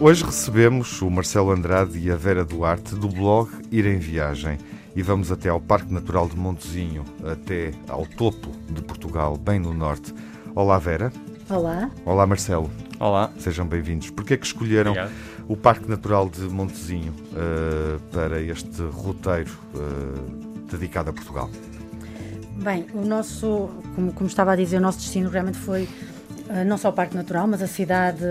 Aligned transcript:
Hoje 0.00 0.24
recebemos 0.24 1.00
o 1.02 1.08
Marcelo 1.08 1.52
Andrade 1.52 1.98
e 1.98 2.10
a 2.10 2.16
Vera 2.16 2.44
Duarte 2.44 2.96
do 2.96 3.08
blog 3.08 3.48
Ir 3.70 3.86
em 3.86 3.98
Viagem 3.98 4.58
e 4.94 5.02
vamos 5.02 5.30
até 5.30 5.48
ao 5.48 5.60
Parque 5.60 5.92
Natural 5.92 6.28
de 6.28 6.36
Montezinho, 6.36 7.04
até 7.24 7.72
ao 7.88 8.04
topo 8.04 8.50
de 8.68 8.82
Portugal, 8.82 9.36
bem 9.36 9.58
no 9.58 9.72
norte. 9.72 10.12
Olá, 10.54 10.78
Vera. 10.78 11.12
Olá. 11.48 11.90
Olá, 12.04 12.26
Marcelo. 12.26 12.70
Olá. 12.98 13.30
Sejam 13.38 13.66
bem-vindos. 13.66 14.10
Porquê 14.10 14.34
é 14.34 14.36
que 14.36 14.46
escolheram 14.46 14.92
Obrigado. 14.92 15.12
o 15.48 15.56
Parque 15.56 15.88
Natural 15.88 16.28
de 16.28 16.42
Montezinho 16.42 17.12
uh, 17.12 18.00
para 18.12 18.40
este 18.40 18.82
roteiro 18.82 19.52
uh, 19.74 20.66
dedicado 20.70 21.10
a 21.10 21.12
Portugal? 21.12 21.48
Bem, 22.56 22.86
o 22.94 23.04
nosso, 23.04 23.70
como, 23.94 24.12
como 24.12 24.28
estava 24.28 24.52
a 24.52 24.56
dizer, 24.56 24.78
o 24.78 24.80
nosso 24.80 24.98
destino 24.98 25.30
realmente 25.30 25.58
foi 25.58 25.88
não 26.66 26.76
só 26.76 26.90
o 26.90 26.92
Parque 26.92 27.16
Natural, 27.16 27.46
mas 27.46 27.62
a 27.62 27.66
cidade, 27.66 28.24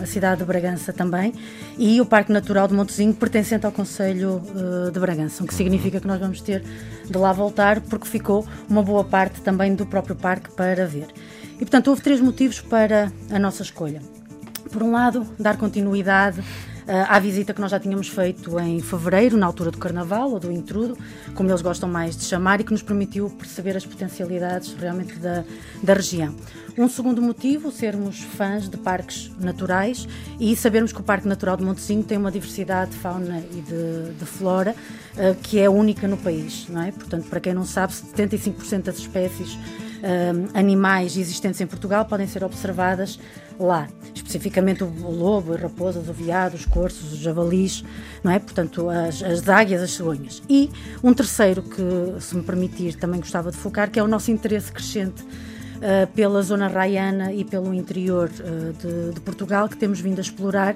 a 0.00 0.06
cidade 0.06 0.38
de 0.38 0.44
Bragança 0.44 0.92
também, 0.92 1.34
e 1.78 2.00
o 2.00 2.06
Parque 2.06 2.32
Natural 2.32 2.68
de 2.68 2.74
Montezinho 2.74 3.12
pertencente 3.14 3.66
ao 3.66 3.72
Conselho 3.72 4.42
uh, 4.54 4.90
de 4.90 5.00
Bragança, 5.00 5.42
o 5.42 5.46
que 5.46 5.54
significa 5.54 6.00
que 6.00 6.06
nós 6.06 6.20
vamos 6.20 6.40
ter 6.40 6.62
de 7.04 7.18
lá 7.18 7.32
voltar, 7.32 7.80
porque 7.80 8.06
ficou 8.06 8.46
uma 8.68 8.82
boa 8.82 9.04
parte 9.04 9.40
também 9.40 9.74
do 9.74 9.86
próprio 9.86 10.14
parque 10.14 10.50
para 10.50 10.86
ver. 10.86 11.08
E 11.54 11.58
portanto 11.58 11.88
houve 11.88 12.02
três 12.02 12.20
motivos 12.20 12.60
para 12.60 13.10
a 13.30 13.38
nossa 13.38 13.62
escolha. 13.62 14.00
Por 14.70 14.82
um 14.82 14.92
lado, 14.92 15.26
dar 15.38 15.56
continuidade 15.56 16.42
à 17.08 17.18
visita 17.18 17.52
que 17.52 17.60
nós 17.60 17.70
já 17.70 17.80
tínhamos 17.80 18.08
feito 18.08 18.58
em 18.60 18.80
fevereiro, 18.80 19.36
na 19.36 19.46
altura 19.46 19.70
do 19.70 19.78
Carnaval, 19.78 20.30
ou 20.30 20.38
do 20.38 20.52
Intrudo, 20.52 20.96
como 21.34 21.50
eles 21.50 21.62
gostam 21.62 21.88
mais 21.88 22.16
de 22.16 22.24
chamar, 22.24 22.60
e 22.60 22.64
que 22.64 22.72
nos 22.72 22.82
permitiu 22.82 23.28
perceber 23.30 23.76
as 23.76 23.84
potencialidades 23.84 24.74
realmente 24.74 25.18
da, 25.18 25.44
da 25.82 25.94
região. 25.94 26.34
Um 26.78 26.88
segundo 26.88 27.22
motivo, 27.22 27.72
sermos 27.72 28.20
fãs 28.20 28.68
de 28.68 28.76
parques 28.76 29.30
naturais 29.40 30.06
e 30.38 30.54
sabermos 30.54 30.92
que 30.92 31.00
o 31.00 31.02
Parque 31.02 31.26
Natural 31.26 31.56
de 31.56 31.64
Montezinho 31.64 32.04
tem 32.04 32.18
uma 32.18 32.30
diversidade 32.30 32.90
de 32.90 32.98
fauna 32.98 33.42
e 33.50 33.62
de, 33.62 34.12
de 34.18 34.26
flora 34.26 34.74
uh, 35.14 35.34
que 35.42 35.58
é 35.58 35.70
única 35.70 36.06
no 36.06 36.18
país, 36.18 36.66
não 36.68 36.82
é? 36.82 36.92
Portanto, 36.92 37.28
para 37.30 37.40
quem 37.40 37.54
não 37.54 37.64
sabe, 37.64 37.94
75% 37.94 38.82
das 38.82 38.98
espécies 38.98 39.58
animais 40.54 41.16
existentes 41.16 41.60
em 41.60 41.66
Portugal 41.66 42.04
podem 42.04 42.26
ser 42.26 42.44
observadas 42.44 43.18
lá, 43.58 43.88
especificamente 44.14 44.84
o 44.84 45.10
lobo, 45.10 45.54
as 45.54 45.60
raposas, 45.60 46.08
o 46.08 46.12
veado, 46.12 46.56
os 46.56 46.64
corços, 46.66 47.12
os 47.12 47.18
javalis, 47.18 47.84
não 48.22 48.30
é? 48.30 48.38
Portanto, 48.38 48.88
as, 48.90 49.22
as 49.22 49.48
águias, 49.48 49.82
as 49.82 49.92
cegonhas. 49.92 50.42
E 50.48 50.70
um 51.02 51.12
terceiro 51.14 51.62
que, 51.62 52.20
se 52.20 52.36
me 52.36 52.42
permitir, 52.42 52.96
também 52.96 53.20
gostava 53.20 53.50
de 53.50 53.56
focar, 53.56 53.90
que 53.90 53.98
é 53.98 54.02
o 54.02 54.08
nosso 54.08 54.30
interesse 54.30 54.70
crescente 54.70 55.22
uh, 55.22 56.06
pela 56.14 56.42
zona 56.42 56.68
raiana 56.68 57.32
e 57.32 57.44
pelo 57.44 57.72
interior 57.72 58.30
uh, 58.30 58.72
de, 58.74 59.14
de 59.14 59.20
Portugal, 59.20 59.68
que 59.68 59.76
temos 59.76 60.00
vindo 60.00 60.18
a 60.18 60.22
explorar 60.22 60.74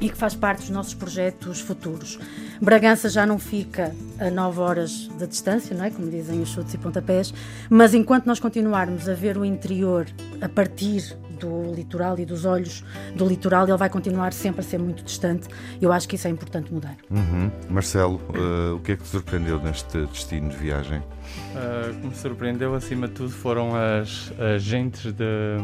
e 0.00 0.08
que 0.08 0.16
faz 0.16 0.34
parte 0.34 0.60
dos 0.60 0.70
nossos 0.70 0.94
projetos 0.94 1.60
futuros. 1.60 2.18
Bragança 2.60 3.08
já 3.08 3.26
não 3.26 3.38
fica 3.38 3.94
a 4.18 4.30
9 4.30 4.60
horas 4.60 5.08
de 5.18 5.26
distância, 5.26 5.76
não 5.76 5.84
é? 5.84 5.90
como 5.90 6.10
dizem 6.10 6.40
os 6.40 6.48
chutes 6.48 6.74
e 6.74 6.78
pontapés, 6.78 7.32
mas 7.68 7.94
enquanto 7.94 8.26
nós 8.26 8.40
continuarmos 8.40 9.08
a 9.08 9.14
ver 9.14 9.36
o 9.36 9.44
interior 9.44 10.06
a 10.40 10.48
partir 10.48 11.16
do 11.40 11.72
litoral 11.74 12.18
e 12.18 12.26
dos 12.26 12.44
olhos 12.44 12.84
do 13.16 13.26
litoral, 13.26 13.66
ele 13.66 13.76
vai 13.76 13.88
continuar 13.88 14.32
sempre 14.32 14.60
a 14.60 14.62
ser 14.62 14.78
muito 14.78 15.02
distante. 15.02 15.48
Eu 15.80 15.90
acho 15.90 16.06
que 16.06 16.16
isso 16.16 16.28
é 16.28 16.30
importante 16.30 16.72
mudar. 16.72 16.96
Uhum. 17.10 17.50
Marcelo, 17.68 18.20
uh, 18.28 18.76
o 18.76 18.80
que 18.80 18.92
é 18.92 18.96
que 18.96 19.02
te 19.02 19.08
surpreendeu 19.08 19.58
neste 19.60 20.06
destino 20.06 20.50
de 20.50 20.56
viagem? 20.56 20.98
Uh, 20.98 21.90
o 21.90 22.00
que 22.00 22.06
me 22.08 22.14
surpreendeu, 22.14 22.74
acima 22.74 23.08
de 23.08 23.14
tudo, 23.14 23.30
foram 23.30 23.70
as, 23.74 24.32
as 24.38 24.62
gentes 24.62 25.12
de, 25.12 25.56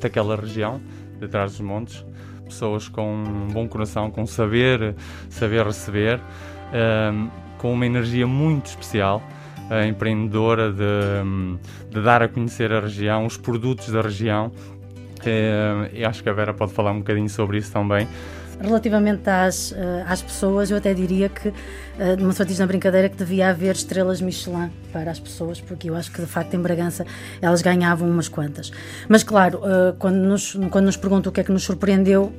daquela 0.00 0.36
região, 0.36 0.80
de 1.18 1.26
trás 1.26 1.52
dos 1.52 1.60
montes, 1.60 2.04
pessoas 2.46 2.88
com 2.88 3.14
um 3.14 3.48
bom 3.48 3.68
coração, 3.68 4.10
com 4.10 4.26
saber, 4.26 4.94
saber 5.28 5.66
receber, 5.66 6.18
uh, 6.18 7.30
com 7.58 7.72
uma 7.72 7.86
energia 7.86 8.26
muito 8.26 8.66
especial 8.66 9.22
empreendedora 9.88 10.70
de, 10.70 10.78
de, 11.90 12.00
dar 12.00 12.22
a 12.22 12.28
conhecer 12.28 12.72
a 12.72 12.78
região, 12.78 13.26
os 13.26 13.36
produtos 13.36 13.90
da 13.90 14.00
região 14.00 14.52
Uh, 15.26 15.90
e 15.92 16.04
acho 16.04 16.22
que 16.22 16.28
a 16.28 16.32
Vera 16.32 16.54
pode 16.54 16.72
falar 16.72 16.92
um 16.92 16.98
bocadinho 16.98 17.28
sobre 17.28 17.58
isso 17.58 17.72
também. 17.72 18.06
Relativamente 18.60 19.28
às, 19.28 19.72
uh, 19.72 19.76
às 20.06 20.22
pessoas, 20.22 20.70
eu 20.70 20.78
até 20.78 20.94
diria 20.94 21.28
que, 21.28 21.48
uh, 21.48 21.52
uma 22.18 22.28
pessoa 22.28 22.46
diz 22.46 22.58
na 22.58 22.66
brincadeira 22.66 23.08
que 23.08 23.16
devia 23.16 23.50
haver 23.50 23.74
estrelas 23.74 24.20
Michelin 24.20 24.70
para 24.92 25.10
as 25.10 25.20
pessoas, 25.20 25.60
porque 25.60 25.90
eu 25.90 25.94
acho 25.94 26.10
que 26.10 26.20
de 26.20 26.26
facto 26.26 26.54
em 26.54 26.60
Bragança 26.60 27.04
elas 27.42 27.60
ganhavam 27.60 28.08
umas 28.08 28.28
quantas. 28.28 28.72
Mas 29.08 29.22
claro, 29.22 29.58
uh, 29.58 29.94
quando, 29.98 30.16
nos, 30.16 30.54
quando 30.70 30.86
nos 30.86 30.96
perguntam 30.96 31.30
o 31.30 31.32
que 31.32 31.40
é 31.40 31.44
que 31.44 31.52
nos 31.52 31.64
surpreendeu, 31.64 32.32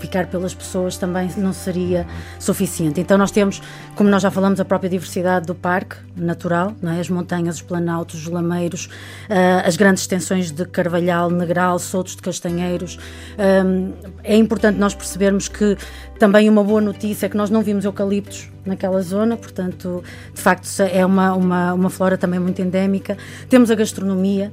ficar 0.00 0.26
pelas 0.26 0.54
pessoas 0.54 0.96
também 0.96 1.28
não 1.36 1.52
seria 1.52 2.06
suficiente. 2.38 3.00
Então 3.00 3.18
nós 3.18 3.30
temos, 3.30 3.60
como 3.94 4.08
nós 4.08 4.22
já 4.22 4.30
falamos, 4.30 4.60
a 4.60 4.64
própria 4.64 4.88
diversidade 4.88 5.46
do 5.46 5.54
parque 5.54 5.96
natural, 6.16 6.74
é? 6.82 7.00
as 7.00 7.08
montanhas, 7.08 7.56
os 7.56 7.62
planaltos, 7.62 8.22
os 8.22 8.26
lameiros, 8.26 8.86
uh, 9.28 9.66
as 9.66 9.76
grandes 9.76 10.02
extensões 10.02 10.50
de 10.50 10.64
carvalhal, 10.66 11.30
negral, 11.30 11.78
soltos 11.78 12.16
de 12.16 12.22
castanheiros. 12.22 12.98
Um, 13.38 13.92
é 14.22 14.36
importante 14.36 14.78
nós 14.78 14.94
percebermos 14.94 15.48
que 15.48 15.76
também 16.18 16.48
uma 16.48 16.64
boa 16.64 16.80
notícia 16.80 17.26
é 17.26 17.28
que 17.28 17.36
nós 17.36 17.50
não 17.50 17.62
vimos 17.62 17.84
eucaliptos 17.84 18.50
naquela 18.64 19.00
zona, 19.02 19.36
portanto, 19.36 20.02
de 20.34 20.40
facto, 20.40 20.68
é 20.80 21.04
uma, 21.04 21.34
uma, 21.34 21.72
uma 21.74 21.90
flora 21.90 22.18
também 22.18 22.40
muito 22.40 22.60
endémica. 22.60 23.16
Temos 23.48 23.70
a 23.70 23.74
gastronomia, 23.74 24.52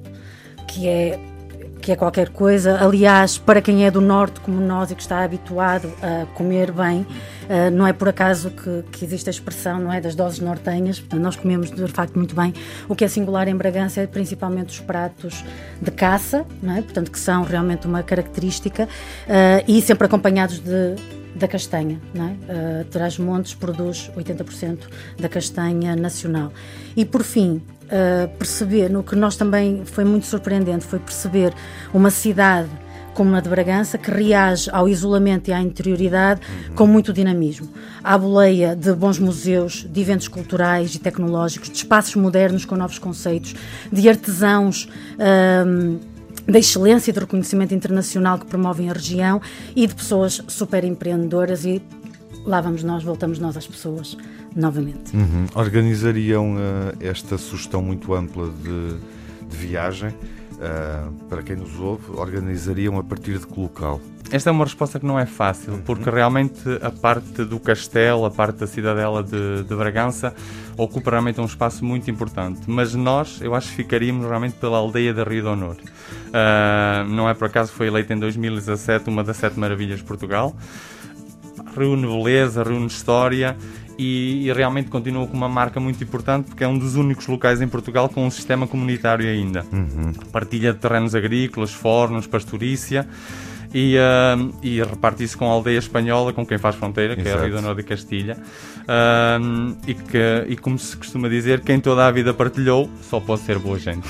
que 0.67 0.87
é 0.87 1.19
que 1.85 1.91
é 1.91 1.96
qualquer 1.96 2.29
coisa. 2.29 2.84
Aliás, 2.84 3.38
para 3.38 3.62
quem 3.62 3.85
é 3.85 3.91
do 3.91 4.01
norte 4.01 4.40
como 4.40 4.59
nós 4.59 4.90
e 4.90 4.96
que 4.96 5.03
está 5.03 5.23
habituado 5.23 5.94
a 6.01 6.25
comer 6.34 6.72
bem, 6.72 7.01
uh, 7.01 7.69
não 7.72 7.85
é 7.85 7.94
por 7.94 8.09
acaso 8.09 8.50
que, 8.50 8.84
que, 8.91 9.06
existe 9.06 9.29
a 9.29 9.31
expressão 9.31 9.79
não 9.79 9.94
é 9.94 10.01
das 10.01 10.16
doses 10.16 10.40
nortenhas. 10.40 11.00
Portanto, 11.00 11.22
nós 11.22 11.35
comemos 11.35 11.69
de 11.69 11.85
facto 11.85 12.16
muito 12.16 12.35
bem. 12.35 12.56
O 12.90 12.95
que 12.95 13.06
é 13.06 13.07
singular 13.07 13.47
em 13.47 13.56
Bragança 13.56 14.01
é 14.01 14.07
principalmente 14.07 14.69
os 14.69 14.79
pratos 14.79 15.45
de 15.79 15.91
caça, 15.91 16.44
não 16.59 16.75
é? 16.75 16.81
portanto 16.81 17.12
que 17.12 17.19
são 17.19 17.44
realmente 17.44 17.85
uma 17.85 18.01
característica 18.01 18.85
uh, 18.85 19.63
e 19.68 19.79
sempre 19.79 20.07
acompanhados 20.07 20.57
de 20.57 20.95
da 21.35 21.47
castanha. 21.47 22.00
Não 22.13 22.29
é? 22.29 22.31
uh, 22.31 22.85
Trás-Montes 22.85 23.53
produz 23.53 24.09
80% 24.18 24.79
da 25.19 25.29
castanha 25.29 25.95
nacional. 25.95 26.51
E 26.95 27.03
por 27.06 27.24
fim, 27.24 27.62
uh, 27.85 28.28
perceber, 28.38 28.90
no 28.90 29.03
que 29.03 29.16
nós 29.16 29.35
também 29.35 29.84
foi 29.85 30.03
muito 30.03 30.25
surpreendente, 30.25 30.85
foi 30.85 31.00
perceber 31.00 31.53
uma 31.94 32.09
cidade 32.09 32.69
como 33.16 33.34
a 33.34 33.40
de 33.40 33.47
Bragança, 33.50 33.97
que 33.97 34.12
reage 34.12 34.69
ao 34.72 34.90
isolamento 34.90 35.50
e 35.50 35.53
à 35.53 35.62
interioridade 35.62 36.41
com 36.75 36.85
muito 36.85 37.13
dinamismo. 37.13 37.69
À 38.03 38.18
boleia 38.18 38.75
de 38.75 38.94
bons 38.94 39.18
museus, 39.18 39.88
de 39.90 40.01
eventos 40.01 40.28
culturais 40.28 40.94
e 40.94 41.00
tecnológicos, 41.00 41.69
de 41.69 41.78
espaços 41.78 42.16
modernos 42.16 42.66
com 42.66 42.75
novos 42.75 43.00
conceitos, 43.00 43.56
de 43.91 44.09
artesãos. 44.09 44.90
Uh, 45.16 46.16
da 46.47 46.59
excelência 46.59 47.09
e 47.09 47.13
do 47.13 47.22
reconhecimento 47.22 47.74
internacional 47.74 48.38
que 48.38 48.45
promovem 48.45 48.90
a 48.90 48.94
região 48.94 49.41
e 49.75 49.88
de 49.88 49.95
pessoas 49.95 50.41
super 50.47 50.84
empreendedoras 50.84 51.66
e 51.66 51.81
lá 52.45 52.61
vamos 52.61 52.83
nós, 52.83 53.03
voltamos 53.03 53.39
nós 53.39 53.57
às 53.57 53.67
pessoas 53.67 54.17
novamente. 54.56 55.16
Uhum. 55.16 55.47
Organizariam 55.56 56.56
uh, 56.56 56.57
esta 57.00 57.38
sugestão 57.38 57.81
muito 57.81 58.13
ampla 58.13 58.50
de, 58.50 58.97
de 59.50 59.57
viagem, 59.57 60.09
uh, 60.09 61.11
para 61.28 61.41
quem 61.41 61.56
nos 61.56 61.78
ouve, 61.79 62.11
organizariam 62.11 62.97
a 62.97 63.03
partir 63.03 63.39
de 63.39 63.47
que 63.47 63.59
local? 63.59 64.00
Esta 64.31 64.50
é 64.50 64.51
uma 64.51 64.66
resposta 64.66 65.00
que 65.00 65.06
não 65.06 65.19
é 65.19 65.25
fácil, 65.25 65.74
uhum. 65.74 65.81
porque 65.81 66.09
realmente 66.09 66.62
a 66.81 66.89
parte 66.89 67.45
do 67.45 67.59
castelo, 67.59 68.25
a 68.25 68.31
parte 68.31 68.57
da 68.57 68.68
cidadela 68.68 69.21
de, 69.21 69.63
de, 69.63 69.75
Bragança, 69.75 70.33
ocupa 70.75 71.12
realmente 71.12 71.39
um 71.39 71.45
espaço 71.45 71.86
muito 71.86 72.09
importante. 72.09 72.62
Mas 72.65 72.95
nós, 72.95 73.39
eu 73.42 73.53
acho 73.53 73.69
que 73.69 73.75
ficaríamos 73.75 74.25
realmente 74.25 74.56
pela 74.56 74.77
aldeia 74.77 75.13
da 75.13 75.24
Rio 75.24 75.44
de 75.44 75.47
Honor. 75.47 75.75
Uh, 75.75 77.07
não 77.07 77.30
é 77.30 77.36
por 77.36 77.45
acaso 77.45 77.71
que 77.71 77.77
foi 77.77 77.88
eleita 77.88 78.13
em 78.13 78.19
2017 78.19 79.07
uma 79.09 79.24
das 79.24 79.38
sete 79.38 79.59
maravilhas 79.59 80.00
de 80.00 80.06
Portugal. 80.06 80.56
Reúne 81.75 82.07
beleza, 82.07 82.63
reúne 82.63 82.88
história 82.88 83.57
e, 83.98 84.48
e, 84.48 84.54
realmente 84.54 84.89
continua 84.89 85.25
com 85.25 85.36
uma 85.36 85.48
marca 85.48 85.80
muito 85.80 86.04
importante 86.04 86.48
porque 86.48 86.63
é 86.63 86.68
um 86.68 86.77
dos 86.77 86.95
únicos 86.95 87.27
locais 87.27 87.62
em 87.62 87.68
Portugal 87.68 88.10
com 88.10 88.25
um 88.25 88.30
sistema 88.30 88.68
comunitário 88.68 89.27
ainda. 89.27 89.66
Uhum. 89.72 90.12
Partilha 90.31 90.74
de 90.74 90.80
terrenos 90.80 91.16
agrícolas, 91.16 91.74
fornos, 91.74 92.27
pastorícia 92.27 93.07
e, 93.75 93.98
uh, 93.98 94.56
e 94.63 94.81
reparte 94.81 95.22
isso 95.22 95.38
com 95.38 95.50
a 95.50 95.51
aldeia 95.51 95.77
espanhola 95.77 96.31
com 96.31 96.45
quem 96.45 96.57
faz 96.57 96.75
fronteira, 96.75 97.13
que 97.13 97.22
Exato. 97.22 97.39
é 97.39 97.42
a 97.42 97.48
Rio 97.48 97.62
Norte 97.62 97.81
de 97.81 97.83
Castilha. 97.83 98.38
Uh, 98.83 99.75
e, 99.86 99.94
que, 99.94 100.45
e 100.48 100.56
como 100.56 100.80
se 100.80 100.95
costuma 100.95 101.28
dizer, 101.28 101.60
quem 101.60 101.81
toda 101.81 102.07
a 102.07 102.12
vida 102.12 102.33
partilhou 102.33 102.89
só 103.01 103.19
pode 103.19 103.42
ser 103.42 103.60
boa 103.60 103.78
gente. 103.78 104.07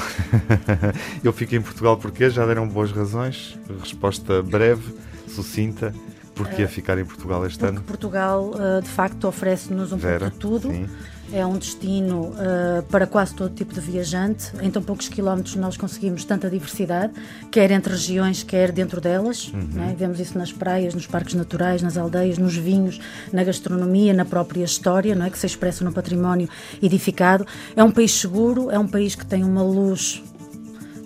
Eu 1.23 1.33
fico 1.33 1.55
em 1.55 1.61
Portugal 1.61 1.97
porque 1.97 2.29
já 2.29 2.45
deram 2.45 2.67
boas 2.67 2.91
razões. 2.91 3.57
Resposta 3.81 4.43
breve, 4.43 4.93
sucinta. 5.27 5.91
Porquê 6.35 6.63
uh, 6.63 6.67
ficar 6.67 6.97
em 6.97 7.05
Portugal 7.05 7.45
este 7.45 7.59
porque 7.59 7.73
ano? 7.73 7.81
Portugal, 7.83 8.51
uh, 8.51 8.81
de 8.81 8.89
facto, 8.89 9.27
oferece-nos 9.27 9.91
um 9.91 9.97
Vera, 9.97 10.19
pouco 10.19 10.33
de 10.33 10.39
tudo. 10.39 10.71
Sim 10.71 10.87
é 11.31 11.45
um 11.45 11.57
destino 11.57 12.27
uh, 12.29 12.83
para 12.89 13.07
quase 13.07 13.33
todo 13.33 13.53
tipo 13.53 13.73
de 13.73 13.79
viajante. 13.79 14.51
Em 14.61 14.69
tão 14.69 14.81
poucos 14.81 15.07
quilómetros 15.07 15.55
nós 15.55 15.77
conseguimos 15.77 16.23
tanta 16.23 16.49
diversidade, 16.49 17.13
quer 17.51 17.71
entre 17.71 17.93
regiões, 17.93 18.43
quer 18.43 18.71
dentro 18.71 19.01
delas. 19.01 19.51
Uhum. 19.53 19.67
Né? 19.73 19.95
Vemos 19.97 20.19
isso 20.19 20.37
nas 20.37 20.51
praias, 20.51 20.93
nos 20.93 21.07
parques 21.07 21.33
naturais, 21.33 21.81
nas 21.81 21.97
aldeias, 21.97 22.37
nos 22.37 22.55
vinhos, 22.55 22.99
na 23.31 23.43
gastronomia, 23.43 24.13
na 24.13 24.25
própria 24.25 24.63
história, 24.63 25.15
não 25.15 25.25
é? 25.25 25.29
que 25.29 25.39
se 25.39 25.45
expressa 25.45 25.83
no 25.83 25.91
património 25.91 26.49
edificado. 26.81 27.45
É 27.75 27.83
um 27.83 27.91
país 27.91 28.11
seguro, 28.11 28.69
é 28.69 28.77
um 28.77 28.87
país 28.87 29.15
que 29.15 29.25
tem 29.25 29.43
uma 29.43 29.63
luz 29.63 30.23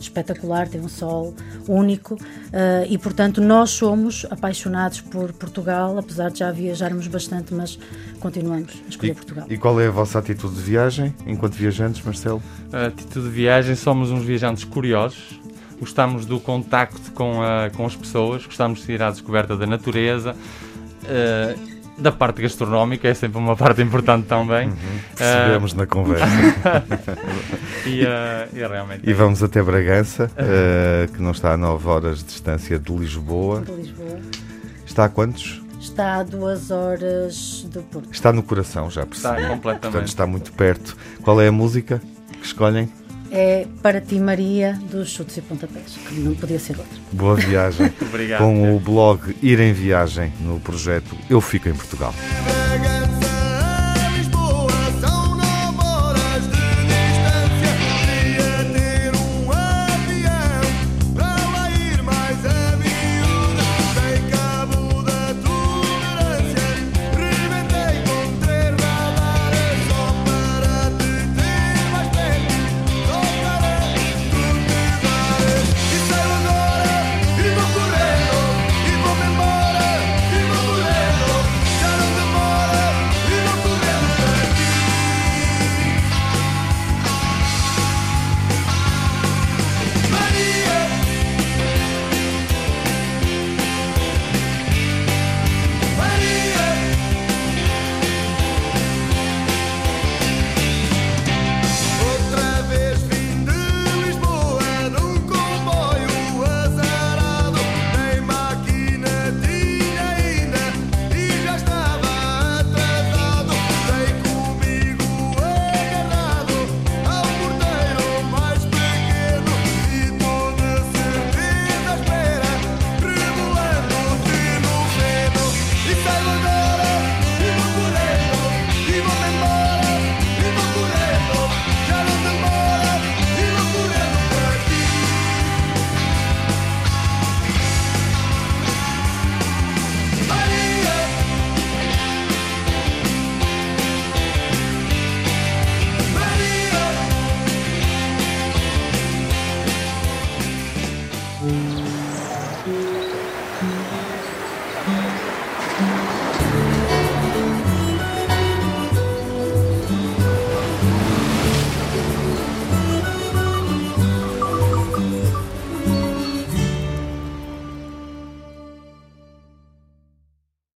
espetacular, 0.03 0.67
tem 0.67 0.81
um 0.81 0.89
sol 0.89 1.33
único 1.67 2.15
uh, 2.15 2.85
e, 2.87 2.97
portanto, 2.97 3.41
nós 3.41 3.71
somos 3.71 4.25
apaixonados 4.29 5.01
por 5.01 5.33
Portugal, 5.33 5.97
apesar 5.97 6.29
de 6.29 6.39
já 6.39 6.51
viajarmos 6.51 7.07
bastante, 7.07 7.53
mas 7.53 7.79
continuamos 8.19 8.73
a 8.85 8.89
escolher 8.89 9.11
e, 9.11 9.15
Portugal. 9.15 9.45
E 9.49 9.57
qual 9.57 9.79
é 9.79 9.87
a 9.87 9.91
vossa 9.91 10.19
atitude 10.19 10.55
de 10.55 10.61
viagem 10.61 11.13
enquanto 11.25 11.53
viajantes, 11.53 12.03
Marcelo? 12.03 12.41
A 12.71 12.87
atitude 12.87 13.27
de 13.27 13.31
viagem, 13.31 13.75
somos 13.75 14.11
uns 14.11 14.23
viajantes 14.23 14.63
curiosos, 14.63 15.39
gostamos 15.79 16.25
do 16.25 16.39
contacto 16.39 17.11
com, 17.11 17.41
a, 17.41 17.69
com 17.69 17.85
as 17.85 17.95
pessoas, 17.95 18.45
gostamos 18.45 18.85
de 18.85 18.91
ir 18.91 19.01
à 19.01 19.09
descoberta 19.09 19.55
da 19.55 19.65
natureza. 19.65 20.35
Uh, 21.03 21.78
da 21.99 22.11
parte 22.11 22.41
gastronómica, 22.41 23.07
é 23.07 23.13
sempre 23.13 23.37
uma 23.37 23.55
parte 23.55 23.81
importante 23.81 24.25
também. 24.27 24.69
Uhum, 24.69 24.75
percebemos 25.15 25.73
uh, 25.73 25.77
na 25.77 25.85
conversa. 25.85 26.25
e, 27.85 28.03
uh, 28.03 28.55
e, 28.55 28.67
realmente 28.67 29.09
e 29.09 29.13
vamos 29.13 29.43
até 29.43 29.61
Bragança, 29.61 30.31
uh, 30.33 31.11
que 31.11 31.21
não 31.21 31.31
está 31.31 31.53
a 31.53 31.57
9 31.57 31.87
horas 31.87 32.19
de 32.19 32.25
distância 32.25 32.79
de 32.79 32.91
Lisboa. 32.93 33.61
De 33.61 33.71
Lisboa. 33.71 34.19
Está 34.85 35.05
a 35.05 35.09
quantos? 35.09 35.61
Está 35.79 36.17
a 36.17 36.23
duas 36.23 36.71
horas 36.71 37.65
do 37.71 37.81
Porto. 37.83 38.09
Está 38.11 38.33
no 38.33 38.43
coração, 38.43 38.89
já 38.89 39.05
percebi. 39.05 39.35
Está 39.35 39.49
completamente. 39.49 39.81
Portanto, 39.81 40.07
está 40.07 40.27
muito 40.27 40.51
perto. 40.53 40.97
Qual 41.21 41.39
é 41.39 41.47
a 41.47 41.51
música 41.51 42.01
que 42.39 42.45
escolhem? 42.45 42.91
É 43.31 43.65
Para 43.81 44.01
Ti 44.01 44.19
Maria 44.19 44.79
dos 44.91 45.09
Chutes 45.09 45.37
e 45.37 45.41
Pontapés, 45.41 45.97
que 46.07 46.15
não 46.15 46.35
podia 46.35 46.59
ser 46.59 46.77
outra. 46.77 46.97
Boa 47.11 47.35
viagem. 47.35 47.91
Obrigado. 48.01 48.39
Com 48.39 48.75
o 48.75 48.79
blog 48.79 49.35
Ir 49.41 49.59
em 49.59 49.73
Viagem 49.73 50.31
no 50.41 50.59
projeto 50.59 51.15
Eu 51.29 51.41
Fico 51.41 51.69
em 51.69 51.73
Portugal. 51.73 52.13